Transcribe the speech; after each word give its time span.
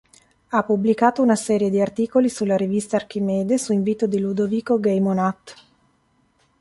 Ha 0.47 0.63
pubblicato 0.63 1.21
una 1.21 1.35
serie 1.35 1.69
di 1.69 1.79
articoli 1.79 2.27
sulla 2.27 2.57
rivista 2.57 2.95
Archimede 2.95 3.59
su 3.59 3.71
invito 3.71 4.07
di 4.07 4.17
Ludovico 4.17 4.79
Geymonat. 4.79 5.55